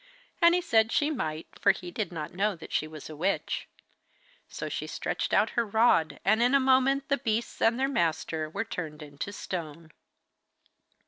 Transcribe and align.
And 0.41 0.55
he 0.55 0.61
said 0.61 0.91
she 0.91 1.11
might, 1.11 1.45
for 1.59 1.69
he 1.73 1.91
did 1.91 2.11
not 2.11 2.33
know 2.33 2.55
that 2.55 2.71
she 2.73 2.87
was 2.87 3.07
a 3.07 3.15
witch. 3.15 3.67
So 4.49 4.67
she 4.67 4.87
stretched 4.87 5.31
out 5.31 5.51
her 5.51 5.63
rod, 5.63 6.19
and 6.25 6.41
in 6.41 6.55
a 6.55 6.59
moment 6.59 7.07
the 7.07 7.17
beasts 7.19 7.61
and 7.61 7.79
their 7.79 7.87
master 7.87 8.49
were 8.49 8.65
turned 8.65 9.03
into 9.03 9.31
stone. 9.31 9.91